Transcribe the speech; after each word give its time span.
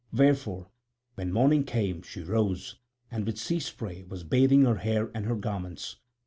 Wherefore 0.11 0.71
when 1.13 1.31
morning 1.31 1.63
came 1.63 2.01
she 2.01 2.23
rose, 2.23 2.77
and 3.11 3.23
with 3.23 3.37
sea 3.37 3.59
spray 3.59 4.01
was 4.01 4.23
bathing 4.23 4.65
her 4.65 4.77
hair 4.77 5.11
and 5.13 5.27
her 5.27 5.35
garments. 5.35 5.97